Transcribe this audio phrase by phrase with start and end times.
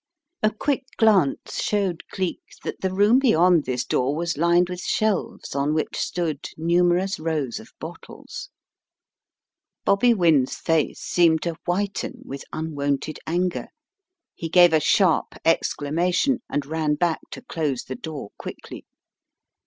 [0.41, 5.53] A quick glance showed Cleek that the room beyond this door was lined with shelves
[5.53, 8.49] on which stood numerous rows of bottles.
[9.85, 13.67] Bobby Wynne's face seemed to whiten with un wonted anger.
[14.33, 18.87] He gave a sharp exclamation, and ran back to close the door quickly.